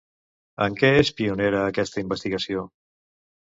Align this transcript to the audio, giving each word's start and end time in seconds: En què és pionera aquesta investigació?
En 0.65 0.77
què 0.79 0.89
és 1.01 1.11
pionera 1.19 1.61
aquesta 1.73 2.03
investigació? 2.05 2.65